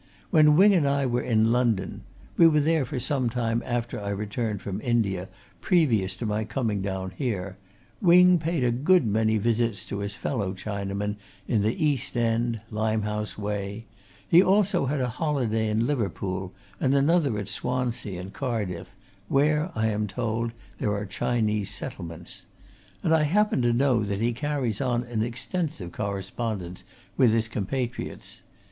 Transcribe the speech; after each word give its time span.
When 0.31 0.57
Wing 0.57 0.73
and 0.73 0.87
I 0.87 1.05
were 1.05 1.21
in 1.21 1.51
London 1.51 2.01
we 2.35 2.47
were 2.47 2.59
there 2.61 2.85
for 2.85 2.99
some 2.99 3.29
time 3.29 3.61
after 3.63 3.99
I 3.99 4.09
returned 4.09 4.59
from 4.59 4.81
India, 4.81 5.29
previous 5.61 6.15
to 6.15 6.25
my 6.25 6.43
coming 6.43 6.81
down 6.81 7.11
here 7.11 7.57
Wing 8.01 8.39
paid 8.39 8.63
a 8.63 8.71
good 8.71 9.05
many 9.05 9.37
visits 9.37 9.85
to 9.85 9.99
his 9.99 10.15
fellow 10.15 10.53
Chinamen 10.55 11.17
in 11.47 11.61
the 11.61 11.75
East 11.85 12.17
End, 12.17 12.61
Limehouse 12.71 13.37
way; 13.37 13.85
he 14.27 14.41
also 14.41 14.87
had 14.87 14.99
a 15.01 15.07
holiday 15.07 15.69
in 15.69 15.85
Liverpool 15.85 16.51
and 16.79 16.95
another 16.95 17.37
at 17.37 17.47
Swansea 17.47 18.19
and 18.19 18.33
Cardiff, 18.33 18.95
where, 19.27 19.71
I 19.75 19.89
am 19.89 20.07
told, 20.07 20.51
there 20.79 20.93
are 20.93 21.05
Chinese 21.05 21.69
settlements. 21.69 22.45
And 23.03 23.13
I 23.13 23.21
happen 23.21 23.61
to 23.61 23.71
know 23.71 24.03
that 24.03 24.19
he 24.19 24.33
carries 24.33 24.81
on 24.81 25.03
an 25.03 25.21
extensive 25.21 25.91
correspondence 25.91 26.83
with 27.17 27.33
his 27.33 27.47
compatriots. 27.47 28.41